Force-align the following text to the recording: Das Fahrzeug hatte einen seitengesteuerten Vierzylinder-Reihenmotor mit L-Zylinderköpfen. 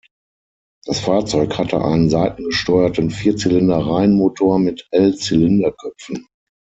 Das 0.87 0.99
Fahrzeug 0.99 1.59
hatte 1.59 1.79
einen 1.85 2.09
seitengesteuerten 2.09 3.11
Vierzylinder-Reihenmotor 3.11 4.57
mit 4.57 4.87
L-Zylinderköpfen. 4.89 6.25